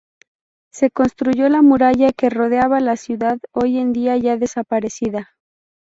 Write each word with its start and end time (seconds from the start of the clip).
Se 0.71 0.89
construyó 0.89 1.47
la 1.47 1.61
muralla 1.61 2.11
que 2.11 2.31
rodeaba 2.31 2.79
la 2.79 2.95
ciudad, 2.97 3.37
hoy 3.51 3.77
en 3.77 3.93
día 3.93 4.17
ya 4.17 4.35
desaparecida. 4.35 5.35